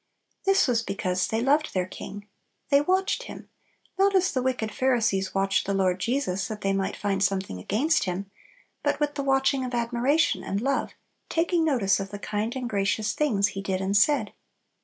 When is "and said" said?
13.79-14.33